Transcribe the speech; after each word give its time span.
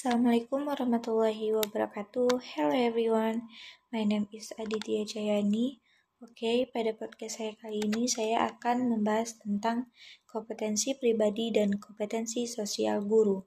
Assalamualaikum 0.00 0.64
warahmatullahi 0.64 1.52
wabarakatuh. 1.60 2.40
Hello 2.56 2.72
everyone, 2.72 3.44
my 3.92 4.00
name 4.00 4.24
is 4.32 4.48
Aditya 4.56 5.04
Jayani. 5.04 5.76
Oke, 6.24 6.40
okay, 6.40 6.58
pada 6.72 6.96
podcast 6.96 7.36
saya 7.36 7.52
kali 7.60 7.84
ini 7.84 8.08
saya 8.08 8.48
akan 8.48 8.96
membahas 8.96 9.36
tentang 9.36 9.92
kompetensi 10.24 10.96
pribadi 10.96 11.52
dan 11.52 11.76
kompetensi 11.76 12.48
sosial 12.48 13.04
guru. 13.04 13.44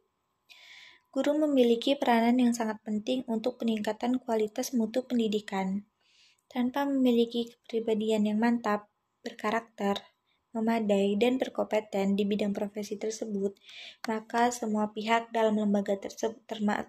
Guru 1.09 1.41
memiliki 1.41 1.97
peranan 1.97 2.37
yang 2.37 2.53
sangat 2.53 2.77
penting 2.85 3.25
untuk 3.25 3.57
peningkatan 3.57 4.21
kualitas 4.21 4.77
mutu 4.77 5.09
pendidikan. 5.09 5.89
Tanpa 6.53 6.85
memiliki 6.85 7.49
kepribadian 7.49 8.29
yang 8.29 8.37
mantap, 8.37 8.93
berkarakter, 9.25 10.12
memadai, 10.53 11.17
dan 11.17 11.41
berkompeten 11.41 12.13
di 12.13 12.23
bidang 12.23 12.53
profesi 12.53 12.95
tersebut, 12.95 13.57
maka 14.05 14.53
semua 14.53 14.93
pihak 14.93 15.33
dalam 15.33 15.57
lembaga 15.57 15.97
tersebut 15.97 16.39
terma 16.45 16.85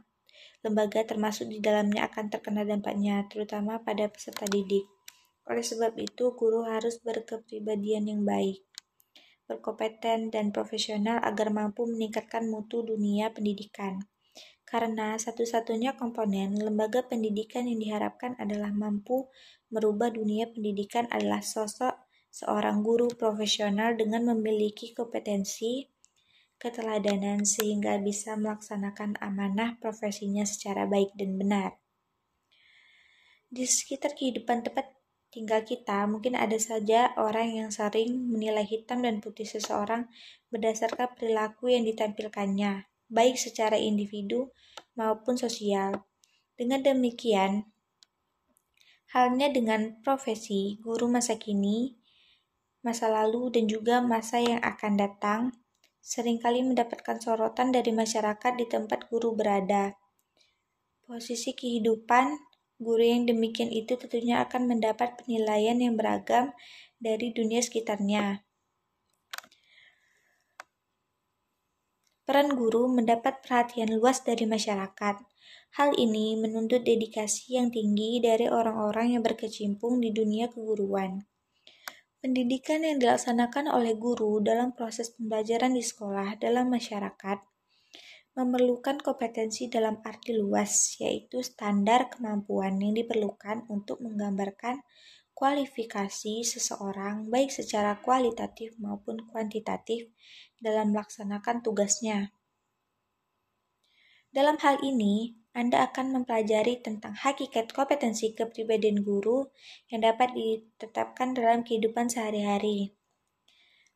lembaga 0.64 1.04
termasuk 1.04 1.52
di 1.52 1.60
dalamnya 1.60 2.08
akan 2.08 2.32
terkena 2.32 2.64
dampaknya, 2.64 3.28
terutama 3.28 3.84
pada 3.84 4.08
peserta 4.08 4.48
didik. 4.48 4.88
Oleh 5.44 5.60
sebab 5.60 5.92
itu, 6.00 6.32
guru 6.32 6.64
harus 6.64 7.04
berkepribadian 7.04 8.08
yang 8.08 8.24
baik, 8.24 8.64
berkompeten, 9.44 10.32
dan 10.32 10.56
profesional 10.56 11.20
agar 11.20 11.52
mampu 11.52 11.84
meningkatkan 11.84 12.48
mutu 12.48 12.80
dunia 12.80 13.28
pendidikan. 13.36 14.08
Karena 14.64 15.20
satu-satunya 15.20 16.00
komponen 16.00 16.56
lembaga 16.56 17.04
pendidikan 17.04 17.68
yang 17.68 17.78
diharapkan 17.78 18.32
adalah 18.40 18.72
mampu 18.72 19.28
merubah 19.68 20.08
dunia 20.10 20.48
pendidikan 20.50 21.04
adalah 21.12 21.44
sosok 21.44 21.93
seorang 22.34 22.82
guru 22.82 23.06
profesional 23.14 23.94
dengan 23.94 24.34
memiliki 24.34 24.90
kompetensi, 24.90 25.86
keteladanan 26.58 27.46
sehingga 27.46 27.94
bisa 28.02 28.34
melaksanakan 28.34 29.22
amanah 29.22 29.78
profesinya 29.78 30.42
secara 30.42 30.90
baik 30.90 31.14
dan 31.14 31.38
benar. 31.38 31.78
Di 33.46 33.70
sekitar 33.70 34.18
kehidupan 34.18 34.66
tempat 34.66 34.90
tinggal 35.30 35.62
kita, 35.62 36.10
mungkin 36.10 36.34
ada 36.34 36.58
saja 36.58 37.14
orang 37.14 37.54
yang 37.54 37.70
sering 37.70 38.26
menilai 38.26 38.66
hitam 38.66 39.06
dan 39.06 39.22
putih 39.22 39.46
seseorang 39.46 40.10
berdasarkan 40.50 41.14
perilaku 41.14 41.70
yang 41.70 41.86
ditampilkannya, 41.86 42.90
baik 43.06 43.38
secara 43.38 43.78
individu 43.78 44.50
maupun 44.98 45.38
sosial. 45.38 46.02
Dengan 46.58 46.82
demikian, 46.82 47.70
halnya 49.14 49.54
dengan 49.54 50.02
profesi 50.02 50.82
guru 50.82 51.06
masa 51.06 51.38
kini, 51.38 51.94
masa 52.84 53.08
lalu, 53.08 53.48
dan 53.48 53.64
juga 53.64 54.04
masa 54.04 54.38
yang 54.44 54.60
akan 54.60 55.00
datang, 55.00 55.40
sering 56.04 56.36
kali 56.36 56.60
mendapatkan 56.60 57.16
sorotan 57.16 57.72
dari 57.72 57.90
masyarakat 57.90 58.52
di 58.60 58.68
tempat 58.68 59.08
guru 59.08 59.32
berada. 59.32 59.96
Posisi 61.08 61.56
kehidupan 61.56 62.36
guru 62.76 63.00
yang 63.00 63.24
demikian 63.24 63.72
itu 63.72 63.96
tentunya 63.96 64.44
akan 64.44 64.68
mendapat 64.68 65.16
penilaian 65.16 65.80
yang 65.80 65.96
beragam 65.96 66.52
dari 67.00 67.32
dunia 67.32 67.64
sekitarnya. 67.64 68.44
Peran 72.24 72.56
guru 72.56 72.88
mendapat 72.88 73.44
perhatian 73.44 73.92
luas 73.92 74.24
dari 74.24 74.48
masyarakat. 74.48 75.16
Hal 75.76 75.90
ini 76.00 76.40
menuntut 76.40 76.80
dedikasi 76.80 77.60
yang 77.60 77.68
tinggi 77.68 78.16
dari 78.24 78.48
orang-orang 78.48 79.12
yang 79.12 79.22
berkecimpung 79.24 80.00
di 80.00 80.08
dunia 80.08 80.48
keguruan. 80.48 81.33
Pendidikan 82.24 82.80
yang 82.80 82.96
dilaksanakan 82.96 83.68
oleh 83.68 84.00
guru 84.00 84.40
dalam 84.40 84.72
proses 84.72 85.12
pembelajaran 85.12 85.76
di 85.76 85.84
sekolah 85.84 86.40
dalam 86.40 86.72
masyarakat 86.72 87.36
memerlukan 88.32 88.96
kompetensi 88.96 89.68
dalam 89.68 90.00
arti 90.00 90.32
luas, 90.32 90.96
yaitu 91.04 91.44
standar 91.44 92.08
kemampuan 92.08 92.80
yang 92.80 92.96
diperlukan 92.96 93.68
untuk 93.68 94.00
menggambarkan 94.00 94.80
kualifikasi 95.36 96.40
seseorang 96.48 97.28
baik 97.28 97.52
secara 97.52 98.00
kualitatif 98.00 98.72
maupun 98.80 99.28
kuantitatif 99.28 100.08
dalam 100.56 100.96
melaksanakan 100.96 101.60
tugasnya. 101.60 102.32
Dalam 104.32 104.56
hal 104.64 104.80
ini, 104.80 105.43
anda 105.54 105.86
akan 105.86 106.10
mempelajari 106.10 106.82
tentang 106.82 107.14
hakikat 107.14 107.70
kompetensi 107.70 108.34
kepribadian 108.34 109.06
guru 109.06 109.54
yang 109.86 110.02
dapat 110.02 110.34
ditetapkan 110.34 111.30
dalam 111.30 111.62
kehidupan 111.62 112.10
sehari-hari. 112.10 112.98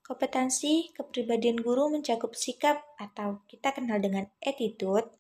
Kompetensi 0.07 0.95
kepribadian 0.95 1.59
guru 1.59 1.91
mencakup 1.91 2.39
sikap 2.39 2.81
atau 2.97 3.43
kita 3.51 3.75
kenal 3.75 3.99
dengan 3.99 4.31
attitude, 4.39 5.11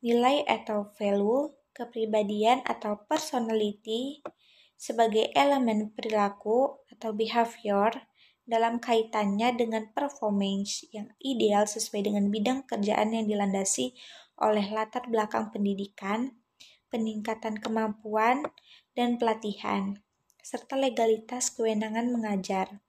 nilai 0.00 0.48
atau 0.48 0.88
value, 0.96 1.52
kepribadian 1.76 2.64
atau 2.64 3.04
personality 3.04 4.24
sebagai 4.80 5.28
elemen 5.36 5.92
perilaku 5.92 6.80
atau 6.88 7.12
behavior 7.12 8.08
dalam 8.48 8.82
kaitannya 8.82 9.54
dengan 9.54 9.92
performance 9.94 10.88
yang 10.90 11.12
ideal 11.22 11.68
sesuai 11.68 12.02
dengan 12.02 12.32
bidang 12.32 12.66
kerjaan 12.66 13.14
yang 13.14 13.28
dilandasi 13.28 13.94
oleh 14.40 14.64
latar 14.72 15.06
belakang 15.06 15.52
pendidikan, 15.52 16.40
peningkatan 16.88 17.60
kemampuan, 17.60 18.48
dan 18.96 19.20
pelatihan, 19.20 20.00
serta 20.40 20.74
legalitas 20.80 21.52
kewenangan 21.52 22.10
mengajar. 22.10 22.80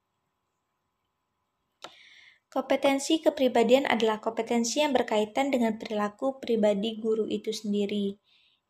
Kompetensi 2.51 3.23
kepribadian 3.23 3.87
adalah 3.87 4.19
kompetensi 4.19 4.83
yang 4.83 4.91
berkaitan 4.91 5.55
dengan 5.55 5.79
perilaku 5.79 6.43
pribadi 6.43 6.99
guru 6.99 7.23
itu 7.27 7.55
sendiri, 7.55 8.19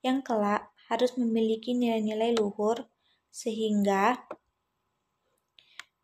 yang 0.05 0.21
kelak 0.21 0.69
harus 0.85 1.17
memiliki 1.17 1.73
nilai-nilai 1.73 2.37
luhur 2.37 2.85
sehingga 3.33 4.21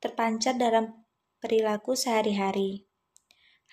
terpancar 0.02 0.58
dalam 0.58 1.06
perilaku 1.38 1.94
sehari-hari. 1.94 2.88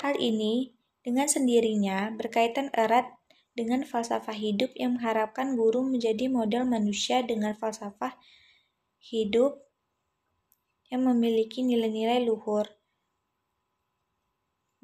Hal 0.02 0.20
ini 0.20 0.74
dengan 1.04 1.28
sendirinya 1.28 2.08
berkaitan 2.16 2.72
erat 2.72 3.12
dengan 3.52 3.84
falsafah 3.86 4.34
hidup 4.34 4.72
yang 4.74 4.98
mengharapkan 4.98 5.54
guru 5.54 5.84
menjadi 5.86 6.26
model 6.26 6.66
manusia 6.66 7.22
dengan 7.22 7.54
falsafah 7.54 8.18
hidup 8.98 9.62
yang 10.88 11.06
memiliki 11.06 11.60
nilai-nilai 11.62 12.24
luhur. 12.24 12.66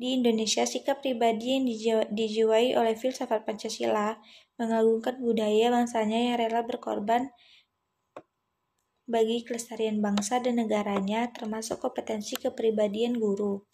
Di 0.00 0.16
Indonesia, 0.16 0.64
sikap 0.64 1.04
pribadi 1.04 1.60
yang 1.60 1.64
dijiwai 2.08 2.72
oleh 2.72 2.96
filsafat 2.96 3.44
Pancasila 3.44 4.16
mengagungkan 4.56 5.20
budaya 5.20 5.68
bangsanya 5.68 6.32
yang 6.32 6.36
rela 6.40 6.64
berkorban 6.64 7.28
bagi 9.04 9.44
kelestarian 9.44 10.00
bangsa 10.00 10.40
dan 10.40 10.56
negaranya, 10.62 11.28
termasuk 11.34 11.84
kompetensi 11.84 12.38
kepribadian 12.38 13.20
guru. 13.20 13.66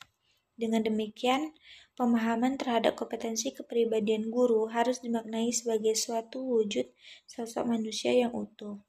Dengan 0.57 0.89
demikian, 0.89 1.53
pemahaman 2.01 2.57
terhadap 2.57 2.97
kompetensi 2.97 3.53
kepribadian 3.53 4.33
guru 4.33 4.73
harus 4.73 5.05
dimaknai 5.05 5.53
sebagai 5.53 5.93
suatu 5.93 6.41
wujud 6.41 6.89
sosok 7.29 7.69
manusia 7.69 8.17
yang 8.17 8.33
utuh. 8.33 8.81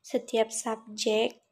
Setiap 0.00 0.48
subjek 0.48 1.44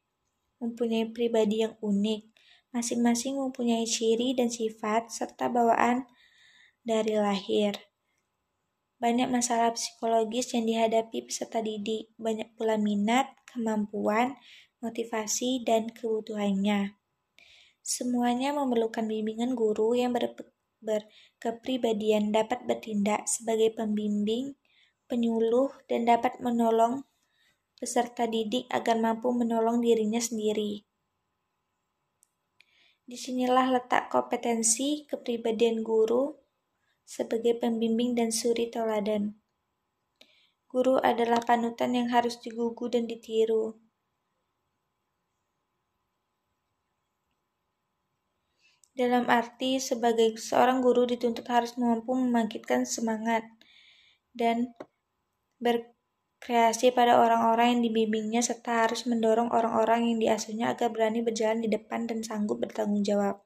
mempunyai 0.65 1.13
pribadi 1.13 1.61
yang 1.61 1.77
unik, 1.85 2.33
masing-masing 2.73 3.37
mempunyai 3.37 3.85
ciri 3.85 4.33
dan 4.33 4.49
sifat 4.49 5.13
serta 5.13 5.53
bawaan 5.53 6.09
dari 6.81 7.21
lahir. 7.21 7.77
Banyak 8.97 9.29
masalah 9.29 9.77
psikologis 9.77 10.57
yang 10.57 10.65
dihadapi 10.65 11.29
peserta 11.29 11.61
didik, 11.61 12.09
banyak 12.17 12.49
pula 12.57 12.81
minat, 12.81 13.29
kemampuan, 13.45 14.41
motivasi, 14.81 15.61
dan 15.61 15.93
kebutuhannya. 15.93 17.04
Semuanya 17.85 18.57
memerlukan 18.57 19.05
bimbingan 19.05 19.53
guru 19.53 19.93
yang 19.93 20.17
ber 20.17 20.33
berkepribadian 20.81 22.33
dapat 22.33 22.65
bertindak 22.65 23.29
sebagai 23.29 23.77
pembimbing, 23.77 24.57
penyuluh, 25.05 25.69
dan 25.85 26.09
dapat 26.09 26.41
menolong 26.41 27.05
peserta 27.77 28.25
didik 28.25 28.65
agar 28.73 28.97
mampu 28.97 29.37
menolong 29.37 29.85
dirinya 29.85 30.17
sendiri. 30.17 30.89
Di 33.05 33.21
sinilah 33.21 33.69
letak 33.69 34.09
kompetensi 34.09 35.05
kepribadian 35.05 35.85
guru 35.85 36.33
sebagai 37.05 37.61
pembimbing 37.61 38.17
dan 38.17 38.33
suri 38.33 38.73
teladan. 38.73 39.37
Guru 40.73 40.97
adalah 41.05 41.45
panutan 41.45 41.93
yang 41.93 42.09
harus 42.09 42.41
digugu 42.41 42.89
dan 42.89 43.05
ditiru. 43.05 43.84
Dalam 48.95 49.27
arti, 49.27 49.83
sebagai 49.83 50.39
seorang 50.39 50.79
guru 50.79 51.03
dituntut 51.03 51.43
harus 51.51 51.75
mampu 51.75 52.15
membangkitkan 52.15 52.87
semangat 52.87 53.43
dan 54.31 54.71
berkreasi 55.59 56.95
pada 56.95 57.19
orang-orang 57.19 57.75
yang 57.75 57.83
dibimbingnya 57.91 58.39
serta 58.39 58.87
harus 58.87 59.03
mendorong 59.11 59.51
orang-orang 59.51 60.15
yang 60.15 60.19
diasuhnya 60.23 60.79
agar 60.79 60.95
berani 60.95 61.27
berjalan 61.27 61.59
di 61.59 61.67
depan 61.75 62.07
dan 62.07 62.23
sanggup 62.23 62.63
bertanggung 62.63 63.03
jawab. 63.03 63.43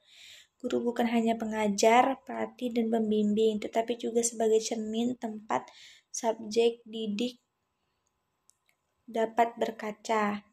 Guru 0.61 0.93
bukan 0.93 1.09
hanya 1.09 1.41
pengajar, 1.41 2.21
pelatih, 2.29 2.77
dan 2.77 2.93
pembimbing, 2.93 3.57
tetapi 3.57 3.97
juga 3.97 4.21
sebagai 4.21 4.61
cermin 4.61 5.17
tempat 5.17 5.65
subjek 6.13 6.85
didik 6.85 7.41
dapat 9.09 9.57
berkaca. 9.57 10.45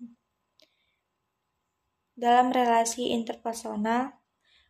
Dalam 2.16 2.48
relasi 2.56 3.12
interpersonal 3.12 4.25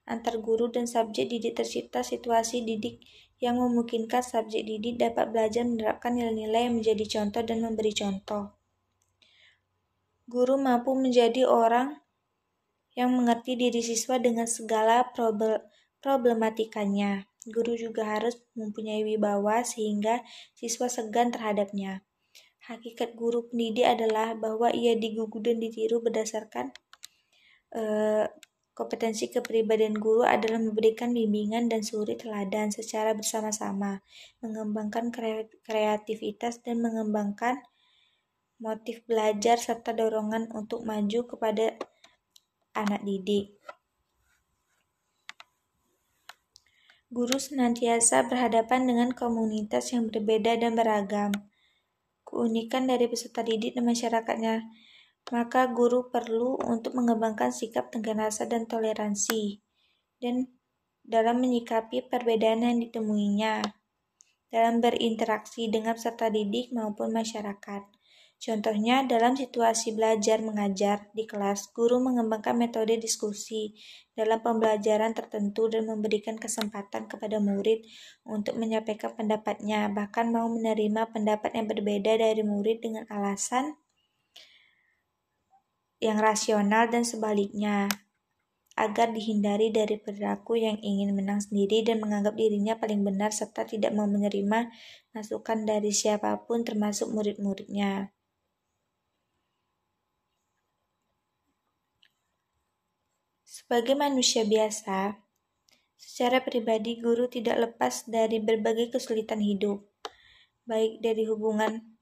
antar 0.05 0.37
guru 0.37 0.69
dan 0.69 0.85
subjek 0.85 1.29
didik 1.29 1.57
tercipta 1.57 2.05
situasi 2.05 2.61
didik 2.61 3.01
yang 3.41 3.57
memungkinkan 3.59 4.21
subjek 4.21 4.63
didik 4.63 5.01
dapat 5.01 5.33
belajar 5.33 5.65
menerapkan 5.67 6.15
nilai-nilai 6.15 6.69
yang 6.71 6.75
menjadi 6.79 7.05
contoh 7.19 7.41
dan 7.43 7.59
memberi 7.65 7.91
contoh. 7.91 8.55
Guru 10.25 10.57
mampu 10.57 10.97
menjadi 10.97 11.45
orang 11.45 12.01
yang 12.95 13.11
mengerti 13.13 13.59
diri 13.59 13.83
siswa 13.83 14.17
dengan 14.17 14.47
segala 14.47 15.05
problematikanya. 16.01 17.27
Guru 17.45 17.77
juga 17.77 18.09
harus 18.09 18.41
mempunyai 18.57 19.05
wibawa 19.05 19.61
sehingga 19.61 20.25
siswa 20.57 20.89
segan 20.89 21.29
terhadapnya. 21.29 22.01
Hakikat 22.65 23.13
guru 23.13 23.45
pendidik 23.45 23.85
adalah 23.85 24.33
bahwa 24.33 24.73
ia 24.73 24.97
digugu 24.97 25.37
dan 25.45 25.61
ditiru 25.61 26.01
berdasarkan 26.01 26.73
uh, 27.77 28.25
kompetensi 28.75 29.31
kepribadian 29.31 29.95
guru 29.95 30.27
adalah 30.27 30.59
memberikan 30.59 31.15
bimbingan 31.15 31.71
dan 31.71 31.79
suri 31.79 32.19
teladan 32.19 32.75
secara 32.75 33.15
bersama-sama, 33.15 34.03
mengembangkan 34.43 35.15
kreativitas 35.63 36.59
dan 36.59 36.83
mengembangkan 36.83 37.63
motif 38.59 38.99
belajar 39.07 39.55
serta 39.55 39.95
dorongan 39.95 40.51
untuk 40.51 40.83
maju 40.83 41.23
kepada 41.23 41.79
anak 42.75 42.99
didik. 43.07 43.55
Guru 47.15 47.39
senantiasa 47.39 48.27
berhadapan 48.27 48.91
dengan 48.91 49.15
komunitas 49.15 49.95
yang 49.95 50.11
berbeda 50.11 50.59
dan 50.59 50.75
beragam. 50.75 51.31
Keunikan 52.27 52.91
dari 52.91 53.07
peserta 53.07 53.39
didik 53.39 53.71
dan 53.79 53.87
masyarakatnya, 53.87 54.67
maka 55.33 55.65
guru 55.73 56.13
perlu 56.13 56.61
untuk 56.61 56.93
mengembangkan 56.93 57.49
sikap 57.49 57.89
tenggang 57.89 58.21
rasa 58.21 58.45
dan 58.45 58.69
toleransi, 58.69 59.57
dan 60.21 60.49
dalam 61.01 61.41
menyikapi 61.41 62.05
perbedaan 62.05 62.61
yang 62.61 62.77
ditemuinya, 62.81 63.61
dalam 64.53 64.81
berinteraksi 64.81 65.69
dengan 65.69 65.97
peserta 65.97 66.29
didik 66.29 66.73
maupun 66.73 67.13
masyarakat. 67.13 67.83
Contohnya, 68.35 69.01
dalam 69.07 69.33
situasi 69.33 69.95
belajar 69.95 70.43
mengajar 70.43 71.09
di 71.15 71.23
kelas, 71.25 71.71
guru 71.71 72.03
mengembangkan 72.03 72.53
metode 72.53 72.99
diskusi 72.99 73.73
dalam 74.13 74.43
pembelajaran 74.43 75.15
tertentu 75.15 75.71
dan 75.71 75.87
memberikan 75.87 76.35
kesempatan 76.35 77.07
kepada 77.09 77.39
murid 77.41 77.87
untuk 78.27 78.59
menyampaikan 78.59 79.15
pendapatnya, 79.15 79.87
bahkan 79.89 80.29
mau 80.29 80.45
menerima 80.51 81.09
pendapat 81.15 81.57
yang 81.57 81.65
berbeda 81.65 82.21
dari 82.21 82.43
murid 82.43 82.83
dengan 82.83 83.07
alasan 83.07 83.79
yang 86.05 86.21
rasional 86.21 86.85
dan 86.93 87.01
sebaliknya 87.01 87.89
agar 88.75 89.15
dihindari 89.15 89.71
dari 89.71 89.95
perilaku 89.95 90.59
yang 90.59 90.75
ingin 90.83 91.15
menang 91.15 91.39
sendiri 91.39 91.81
dan 91.81 92.03
menganggap 92.03 92.35
dirinya 92.35 92.75
paling 92.75 93.01
benar 93.07 93.31
serta 93.31 93.63
tidak 93.63 93.95
mau 93.95 94.03
menerima 94.03 94.67
masukan 95.15 95.63
dari 95.63 95.95
siapa 95.95 96.35
pun 96.43 96.67
termasuk 96.67 97.07
murid-muridnya. 97.07 98.11
Sebagai 103.47 103.95
manusia 103.95 104.43
biasa, 104.43 105.23
secara 105.95 106.43
pribadi 106.43 106.99
guru 106.99 107.31
tidak 107.31 107.55
lepas 107.55 108.03
dari 108.03 108.43
berbagai 108.43 108.91
kesulitan 108.91 109.39
hidup, 109.39 109.87
baik 110.67 110.99
dari 110.99 111.23
hubungan 111.23 111.94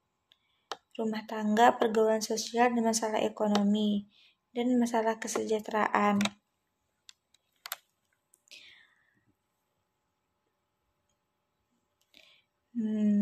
rumah 0.98 1.22
tangga, 1.30 1.76
pergaulan 1.78 2.22
sosial, 2.22 2.72
dan 2.74 2.84
masalah 2.84 3.20
ekonomi, 3.22 4.06
dan 4.54 4.74
masalah 4.78 5.18
kesejahteraan. 5.22 6.18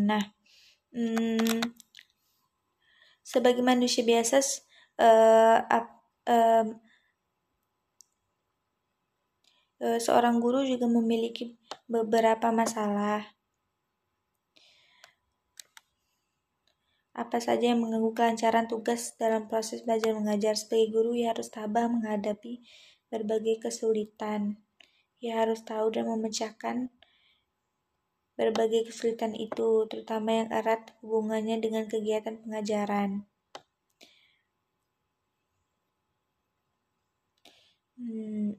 Nah, 0.08 0.24
hmm, 0.92 1.60
sebagai 3.24 3.60
manusia 3.64 4.04
biasa, 4.04 4.40
uh, 5.00 5.58
uh, 6.28 6.66
Eh, 9.82 9.98
seorang 9.98 10.38
guru 10.38 10.62
juga 10.62 10.86
memiliki 10.86 11.58
beberapa 11.90 12.54
masalah. 12.54 13.41
Apa 17.12 17.44
saja 17.44 17.76
yang 17.76 17.84
mengganggu 17.84 18.16
kelancaran 18.16 18.66
tugas 18.72 19.12
dalam 19.20 19.44
proses 19.44 19.84
belajar 19.84 20.16
mengajar 20.16 20.56
sebagai 20.56 20.88
guru, 20.96 21.12
ia 21.12 21.36
harus 21.36 21.52
tabah 21.52 21.84
menghadapi 21.84 22.64
berbagai 23.12 23.60
kesulitan. 23.68 24.56
Ia 25.20 25.44
harus 25.44 25.60
tahu 25.60 25.92
dan 25.92 26.08
memecahkan 26.08 26.88
berbagai 28.32 28.88
kesulitan 28.88 29.36
itu, 29.36 29.84
terutama 29.92 30.30
yang 30.40 30.48
erat 30.48 30.96
hubungannya 31.04 31.60
dengan 31.60 31.84
kegiatan 31.84 32.40
pengajaran. 32.40 33.28
Hmm, 37.96 38.56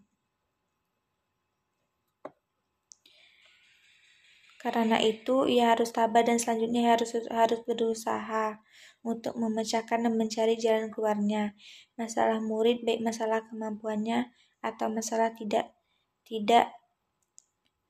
Karena 4.63 4.95
itu, 5.04 5.44
ia 5.51 5.75
harus 5.75 5.92
tabah 5.92 6.24
dan 6.24 6.39
selanjutnya 6.39 6.95
harus 6.95 7.12
harus 7.27 7.60
berusaha 7.68 8.63
untuk 9.04 9.36
memecahkan 9.36 10.07
dan 10.07 10.15
mencari 10.15 10.56
jalan 10.56 10.88
keluarnya. 10.88 11.51
Masalah 12.00 12.39
murid 12.39 12.88
baik 12.88 13.04
masalah 13.04 13.44
kemampuannya 13.51 14.31
atau 14.63 14.88
masalah 14.88 15.36
tidak 15.36 15.75
tidak 16.24 16.71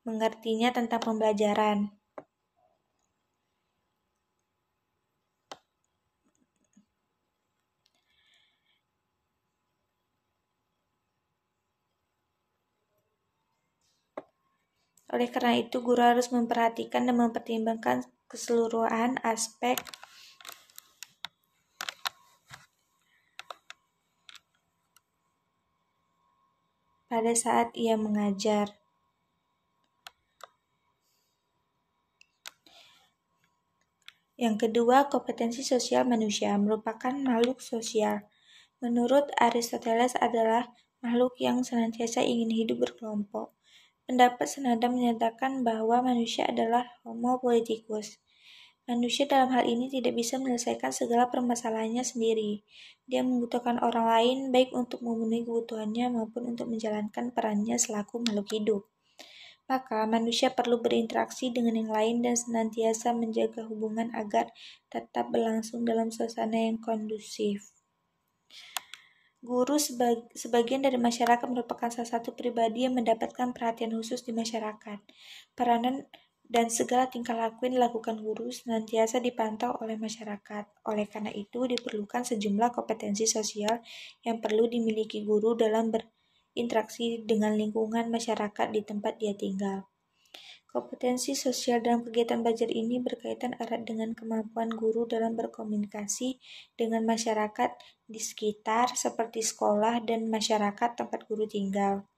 mengertinya 0.02 0.74
tentang 0.74 0.98
pembelajaran. 0.98 1.94
Oleh 15.14 15.30
karena 15.30 15.54
itu, 15.54 15.78
guru 15.78 16.02
harus 16.02 16.34
memperhatikan 16.34 17.06
dan 17.06 17.14
mempertimbangkan 17.14 18.02
keseluruhan 18.26 19.14
aspek 19.22 19.78
pada 27.06 27.30
saat 27.38 27.70
ia 27.78 27.94
mengajar. 27.94 28.74
Yang 34.34 34.66
kedua, 34.66 35.06
kompetensi 35.06 35.62
sosial 35.62 36.02
manusia 36.10 36.58
merupakan 36.58 37.14
makhluk 37.14 37.62
sosial. 37.62 38.26
Menurut 38.82 39.30
Aristoteles 39.38 40.18
adalah 40.18 40.74
makhluk 41.06 41.38
yang 41.38 41.62
senantiasa 41.62 42.26
ingin 42.26 42.50
hidup 42.50 42.82
berkelompok. 42.82 43.53
Pendapat 44.04 44.44
senada 44.44 44.92
menyatakan 44.92 45.64
bahwa 45.64 46.04
manusia 46.04 46.44
adalah 46.44 46.84
homo 47.02 47.40
politicus. 47.40 48.20
Manusia 48.84 49.24
dalam 49.24 49.48
hal 49.56 49.64
ini 49.64 49.88
tidak 49.88 50.12
bisa 50.12 50.36
menyelesaikan 50.36 50.92
segala 50.92 51.32
permasalahannya 51.32 52.04
sendiri. 52.04 52.68
Dia 53.08 53.24
membutuhkan 53.24 53.80
orang 53.80 54.04
lain 54.04 54.38
baik 54.52 54.76
untuk 54.76 55.00
memenuhi 55.00 55.48
kebutuhannya 55.48 56.12
maupun 56.12 56.52
untuk 56.52 56.68
menjalankan 56.68 57.32
perannya 57.32 57.80
selaku 57.80 58.20
makhluk 58.20 58.48
hidup. 58.52 58.82
Maka 59.64 60.04
manusia 60.04 60.52
perlu 60.52 60.84
berinteraksi 60.84 61.48
dengan 61.48 61.80
yang 61.80 61.88
lain 61.88 62.16
dan 62.20 62.36
senantiasa 62.36 63.16
menjaga 63.16 63.64
hubungan 63.64 64.12
agar 64.12 64.52
tetap 64.92 65.32
berlangsung 65.32 65.88
dalam 65.88 66.12
suasana 66.12 66.68
yang 66.68 66.76
kondusif. 66.76 67.73
Guru 69.44 69.76
sebagian 70.32 70.80
dari 70.80 70.96
masyarakat 70.96 71.44
merupakan 71.44 71.92
salah 71.92 72.08
satu 72.08 72.32
pribadi 72.32 72.88
yang 72.88 72.96
mendapatkan 72.96 73.52
perhatian 73.52 73.92
khusus 73.92 74.24
di 74.24 74.32
masyarakat. 74.32 75.04
Peranan 75.52 76.08
dan 76.48 76.72
segala 76.72 77.12
tingkah 77.12 77.36
laku 77.36 77.68
yang 77.68 77.76
dilakukan 77.76 78.24
guru 78.24 78.48
senantiasa 78.48 79.20
dipantau 79.20 79.76
oleh 79.84 80.00
masyarakat. 80.00 80.64
Oleh 80.88 81.04
karena 81.12 81.28
itu, 81.28 81.68
diperlukan 81.68 82.24
sejumlah 82.24 82.72
kompetensi 82.72 83.28
sosial 83.28 83.84
yang 84.24 84.40
perlu 84.40 84.64
dimiliki 84.64 85.20
guru 85.28 85.52
dalam 85.52 85.92
berinteraksi 85.92 87.20
dengan 87.28 87.52
lingkungan 87.52 88.08
masyarakat 88.08 88.72
di 88.72 88.80
tempat 88.80 89.20
dia 89.20 89.36
tinggal. 89.36 89.84
Kompetensi 90.74 91.38
sosial 91.38 91.86
dalam 91.86 92.02
kegiatan 92.02 92.42
belajar 92.42 92.66
ini 92.66 92.98
berkaitan 92.98 93.54
erat 93.62 93.86
dengan 93.86 94.10
kemampuan 94.10 94.74
guru 94.74 95.06
dalam 95.06 95.38
berkomunikasi 95.38 96.42
dengan 96.74 97.06
masyarakat 97.06 97.78
di 98.10 98.18
sekitar 98.18 98.90
seperti 98.98 99.38
sekolah 99.38 100.02
dan 100.02 100.26
masyarakat 100.26 100.98
tempat 100.98 101.30
guru 101.30 101.46
tinggal. 101.46 102.10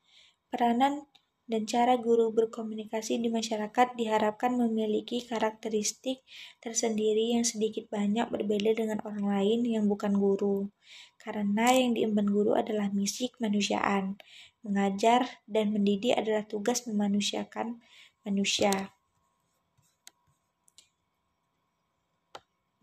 Peranan 0.49 1.05
dan 1.45 1.69
cara 1.69 2.01
guru 2.01 2.33
berkomunikasi 2.33 3.21
di 3.21 3.29
masyarakat 3.29 3.93
diharapkan 3.93 4.57
memiliki 4.57 5.21
karakteristik 5.29 6.25
tersendiri 6.65 7.37
yang 7.37 7.45
sedikit 7.45 7.93
banyak 7.93 8.33
berbeda 8.33 8.73
dengan 8.73 9.05
orang 9.05 9.37
lain 9.37 9.69
yang 9.69 9.85
bukan 9.85 10.17
guru. 10.17 10.73
Karena 11.21 11.77
yang 11.77 11.93
diemban 11.93 12.33
guru 12.33 12.57
adalah 12.57 12.89
misi 12.89 13.29
kemanusiaan. 13.29 14.17
Mengajar 14.65 15.45
dan 15.45 15.77
mendidik 15.77 16.17
adalah 16.17 16.49
tugas 16.49 16.89
memanusiakan 16.89 17.85
manusia. 18.27 18.91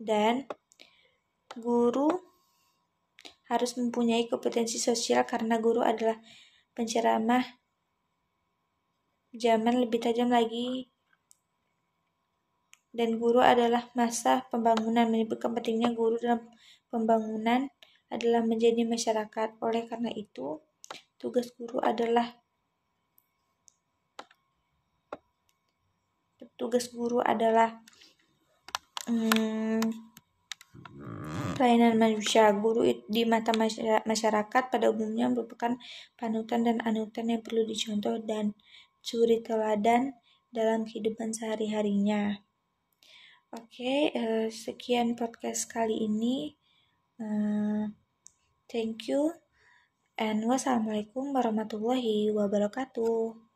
Dan 0.00 0.48
guru 1.54 2.08
harus 3.52 3.76
mempunyai 3.76 4.26
kompetensi 4.26 4.80
sosial 4.80 5.28
karena 5.28 5.60
guru 5.60 5.84
adalah 5.84 6.16
penceramah 6.72 7.44
zaman 9.36 9.84
lebih 9.84 10.00
tajam 10.00 10.32
lagi 10.32 10.88
dan 12.94 13.18
guru 13.18 13.42
adalah 13.42 13.90
masa 13.98 14.46
pembangunan 14.48 15.10
menyebutkan 15.10 15.50
pentingnya 15.50 15.90
guru 15.90 16.14
dalam 16.22 16.46
pembangunan 16.94 17.66
adalah 18.06 18.46
menjadi 18.46 18.86
masyarakat. 18.86 19.58
Oleh 19.58 19.82
karena 19.90 20.14
itu, 20.14 20.62
tugas 21.18 21.50
guru 21.58 21.82
adalah 21.82 22.38
tugas 26.54 26.90
guru 26.90 27.18
adalah 27.20 27.82
hmm, 29.08 29.82
pelayanan 31.54 31.96
manusia. 31.96 32.50
Guru 32.54 32.86
di 33.06 33.22
mata 33.24 33.54
masyarakat 34.04 34.62
pada 34.70 34.86
umumnya 34.90 35.30
merupakan 35.30 35.78
panutan 36.18 36.66
dan 36.66 36.82
anutan 36.82 37.30
yang 37.30 37.42
perlu 37.42 37.62
dicontoh 37.64 38.18
dan 38.22 38.54
suri 39.04 39.40
teladan 39.44 40.18
dalam 40.50 40.86
kehidupan 40.86 41.34
sehari-harinya. 41.34 42.42
Oke, 43.54 43.70
okay, 43.70 44.00
uh, 44.18 44.46
eh, 44.46 44.48
sekian 44.50 45.14
podcast 45.14 45.70
kali 45.70 46.10
ini. 46.10 46.58
Uh, 47.14 47.86
thank 48.66 49.06
you 49.06 49.30
and 50.18 50.42
wassalamualaikum 50.42 51.30
warahmatullahi 51.30 52.34
wabarakatuh. 52.34 53.53